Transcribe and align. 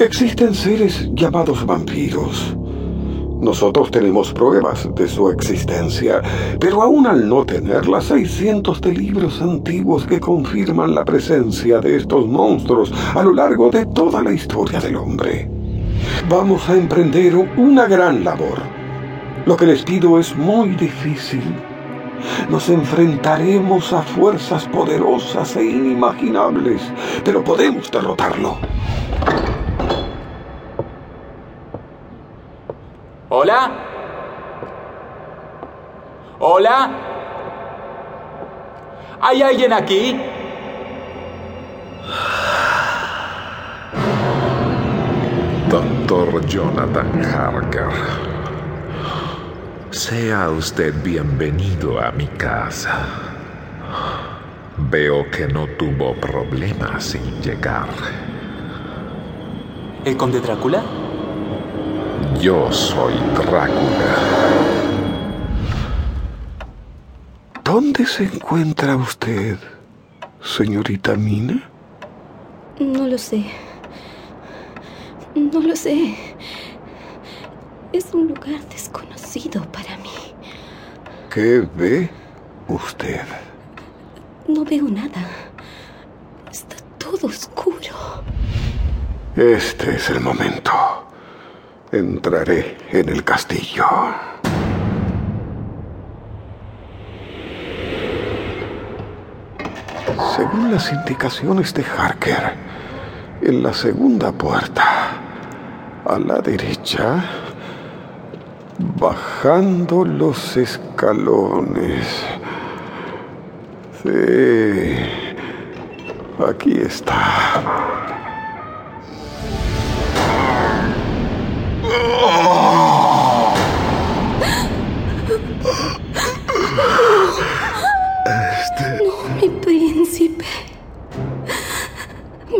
Existen 0.00 0.54
seres 0.54 1.10
llamados 1.12 1.66
vampiros. 1.66 2.56
Nosotros 3.40 3.90
tenemos 3.90 4.32
pruebas 4.32 4.88
de 4.94 5.08
su 5.08 5.28
existencia, 5.28 6.22
pero 6.60 6.82
aún 6.82 7.04
al 7.08 7.28
no 7.28 7.44
tenerlas 7.44 8.12
hay 8.12 8.24
cientos 8.24 8.80
de 8.80 8.92
libros 8.92 9.42
antiguos 9.42 10.06
que 10.06 10.20
confirman 10.20 10.94
la 10.94 11.04
presencia 11.04 11.80
de 11.80 11.96
estos 11.96 12.28
monstruos 12.28 12.92
a 13.12 13.24
lo 13.24 13.32
largo 13.32 13.70
de 13.70 13.86
toda 13.86 14.22
la 14.22 14.32
historia 14.32 14.78
del 14.78 14.94
hombre. 14.94 15.50
Vamos 16.28 16.68
a 16.68 16.76
emprender 16.76 17.34
una 17.56 17.86
gran 17.88 18.22
labor. 18.22 18.60
Lo 19.46 19.56
que 19.56 19.66
les 19.66 19.82
pido 19.82 20.20
es 20.20 20.36
muy 20.36 20.76
difícil. 20.76 21.42
Nos 22.48 22.68
enfrentaremos 22.68 23.92
a 23.92 24.02
fuerzas 24.02 24.64
poderosas 24.66 25.56
e 25.56 25.64
inimaginables, 25.64 26.82
pero 27.24 27.42
podemos 27.42 27.90
derrotarlo. 27.90 28.58
¿Hola? 33.30 33.70
¿Hola? 36.38 36.90
¿Hay 39.20 39.42
alguien 39.42 39.70
aquí? 39.74 40.18
Doctor 45.68 46.46
Jonathan 46.46 47.22
Harker. 47.22 47.90
Sea 49.90 50.48
usted 50.48 50.94
bienvenido 51.02 52.00
a 52.00 52.10
mi 52.12 52.28
casa. 52.28 53.04
Veo 54.78 55.30
que 55.30 55.46
no 55.48 55.66
tuvo 55.78 56.14
problemas 56.14 57.04
sin 57.04 57.42
llegar. 57.42 57.88
¿El 60.06 60.16
conde 60.16 60.40
Drácula? 60.40 60.82
Yo 62.40 62.70
soy 62.70 63.14
Drácula. 63.34 64.16
¿Dónde 67.64 68.06
se 68.06 68.24
encuentra 68.24 68.94
usted, 68.96 69.58
señorita 70.40 71.16
Mina? 71.16 71.68
No 72.78 73.08
lo 73.08 73.18
sé. 73.18 73.44
No 75.34 75.60
lo 75.60 75.74
sé. 75.74 76.14
Es 77.92 78.14
un 78.14 78.28
lugar 78.28 78.60
desconocido 78.70 79.60
para 79.72 79.96
mí. 79.98 80.34
¿Qué 81.34 81.66
ve 81.74 82.08
usted? 82.68 83.22
No 84.46 84.64
veo 84.64 84.84
nada. 84.84 85.26
Está 86.52 86.76
todo 86.98 87.26
oscuro. 87.26 88.22
Este 89.34 89.96
es 89.96 90.08
el 90.10 90.20
momento. 90.20 90.72
Entraré 91.90 92.76
en 92.90 93.08
el 93.08 93.24
castillo. 93.24 93.86
Según 100.36 100.70
las 100.70 100.92
indicaciones 100.92 101.72
de 101.72 101.82
Harker, 101.82 102.52
en 103.40 103.62
la 103.62 103.72
segunda 103.72 104.32
puerta, 104.32 104.84
a 106.04 106.18
la 106.18 106.40
derecha, 106.40 107.24
bajando 109.00 110.04
los 110.04 110.58
escalones. 110.58 112.22
Sí, 114.02 114.94
aquí 116.46 116.82
está. 116.82 118.07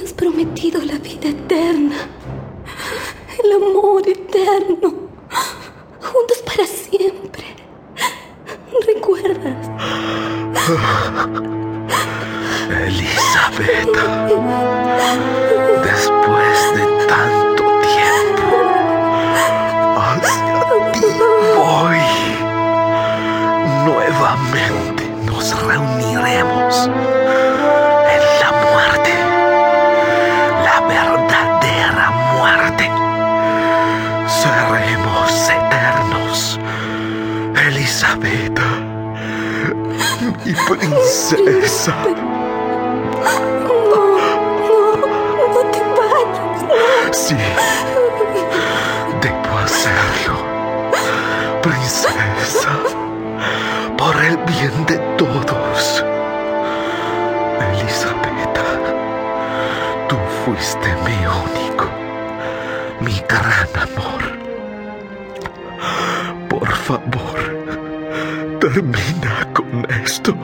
Me 0.00 0.06
has 0.06 0.14
prometido 0.14 0.80
la 0.80 0.96
vida 0.98 1.28
eterna. 1.28 1.96
El 3.44 3.52
amor 3.52 4.08
eterno. 4.08 4.94
Juntos 6.00 6.38
para 6.46 6.66
siempre. 6.66 7.44
¿Recuerdas? 8.86 9.68
Elizabeth, 12.86 13.90
mi 40.50 40.56
princesa. 40.66 41.94
No, 43.22 44.96
no, 44.96 45.06
no 45.54 45.70
te 45.70 45.80
vayas. 45.80 47.16
Sí, 47.16 47.36
debo 49.20 49.58
hacerlo, 49.58 50.36
princesa, 51.62 52.70
por 53.96 54.16
el 54.24 54.36
bien 54.38 54.86
de 54.86 54.98
todos. 55.16 56.04
Elizabeth, 57.72 58.58
tú 60.08 60.16
fuiste 60.44 60.88
mi 61.06 61.18
único, 61.26 61.86
mi 63.00 63.22
gran 63.28 63.68
amor. 63.76 64.22
Por 66.48 66.68
favor, 66.68 67.59
termina 68.72 69.46
con 69.52 69.86
esto. 70.04 70.34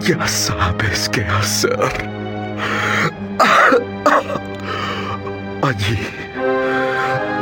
Ya 0.00 0.26
sabes 0.26 1.08
qué 1.08 1.24
hacer. 1.24 1.78
Allí. 5.62 5.98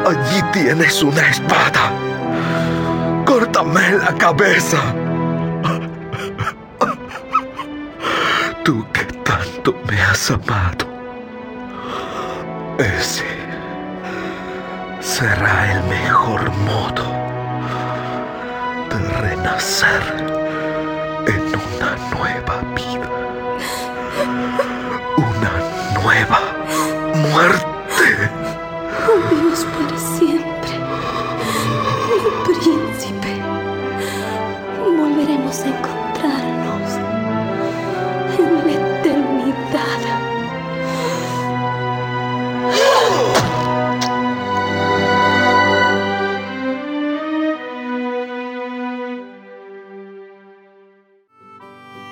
Allí 0.06 0.42
tienes 0.52 1.02
una 1.02 1.28
espada. 1.28 1.92
Córtame 3.24 3.92
la 3.92 4.14
cabeza. 4.14 4.78
Tú 8.64 8.86
que 8.92 9.04
tanto 9.24 9.74
me 9.88 10.00
has 10.00 10.30
amado. 10.30 10.86
Ese 12.78 13.24
será 15.00 15.72
el 15.72 15.82
mejor 15.88 16.50
modo 16.64 17.31
renacer 19.20 20.02
en 21.26 21.42
una 21.54 21.96
nueva 22.14 22.62
vida. 22.74 23.08
Una 25.16 25.52
nueva 26.02 26.41